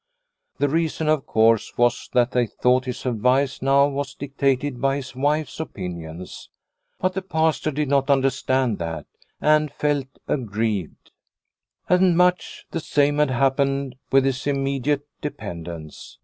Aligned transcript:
The 0.57 0.67
reason, 0.67 1.07
of 1.07 1.27
course, 1.27 1.77
was 1.77 2.09
that 2.13 2.31
they 2.31 2.47
thought 2.47 2.85
his 2.85 3.05
advice 3.05 3.61
now 3.61 3.87
was 3.87 4.15
dictated 4.15 4.81
by 4.81 4.95
his 4.95 5.15
wife's 5.15 5.59
opinions. 5.59 6.49
But 6.99 7.13
the 7.13 7.21
Pastor 7.21 7.69
did 7.69 7.87
not 7.87 8.09
understand 8.09 8.79
that, 8.79 9.05
and 9.39 9.71
felt 9.71 10.07
aggrieved. 10.27 11.11
And 11.87 12.17
much 12.17 12.65
the 12.71 12.79
same 12.79 13.19
had 13.19 13.29
happened 13.29 13.95
with 14.11 14.25
his 14.25 14.47
immediate 14.47 15.05
dependents. 15.21 16.17